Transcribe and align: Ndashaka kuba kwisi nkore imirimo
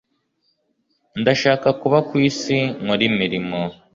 Ndashaka 1.21 1.67
kuba 1.81 1.97
kwisi 2.09 2.57
nkore 2.81 3.03
imirimo 3.11 3.59